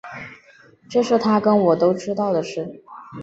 [0.89, 2.81] 这是他跟我都知道的事